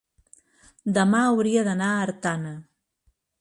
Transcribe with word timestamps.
Demà 0.95 1.19
hauria 1.25 1.67
d'anar 1.69 1.91
a 1.91 2.01
Artana. 2.07 2.55